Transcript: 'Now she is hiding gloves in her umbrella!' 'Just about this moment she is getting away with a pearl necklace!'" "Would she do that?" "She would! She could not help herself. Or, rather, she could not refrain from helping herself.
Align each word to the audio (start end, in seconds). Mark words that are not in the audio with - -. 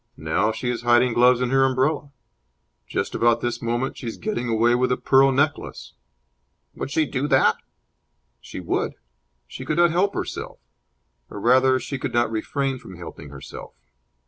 'Now 0.17 0.51
she 0.51 0.67
is 0.71 0.81
hiding 0.81 1.13
gloves 1.13 1.41
in 1.41 1.51
her 1.51 1.63
umbrella!' 1.63 2.09
'Just 2.87 3.13
about 3.13 3.41
this 3.41 3.61
moment 3.61 3.95
she 3.99 4.07
is 4.07 4.17
getting 4.17 4.49
away 4.49 4.73
with 4.73 4.91
a 4.91 4.97
pearl 4.97 5.31
necklace!'" 5.31 5.93
"Would 6.75 6.89
she 6.89 7.05
do 7.05 7.27
that?" 7.27 7.57
"She 8.39 8.59
would! 8.59 8.95
She 9.45 9.63
could 9.63 9.77
not 9.77 9.91
help 9.91 10.15
herself. 10.15 10.57
Or, 11.29 11.39
rather, 11.39 11.79
she 11.79 11.99
could 11.99 12.15
not 12.15 12.31
refrain 12.31 12.79
from 12.79 12.95
helping 12.95 13.29
herself. 13.29 13.75